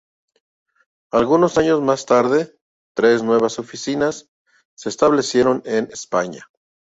Algunos 1.11 1.59
años 1.59 1.79
más 1.79 2.07
tarde, 2.07 2.57
tres 2.95 3.21
nuevas 3.21 3.59
oficinas 3.59 4.31
se 4.73 4.89
establecieron 4.89 5.61
en 5.65 5.89
España. 5.91 6.49